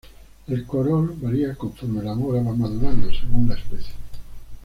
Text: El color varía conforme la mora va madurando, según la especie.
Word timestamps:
El 0.47 0.65
color 0.65 1.15
varía 1.19 1.53
conforme 1.53 2.01
la 2.01 2.15
mora 2.15 2.41
va 2.41 2.55
madurando, 2.55 3.07
según 3.13 3.47
la 3.47 3.53
especie. 3.53 3.93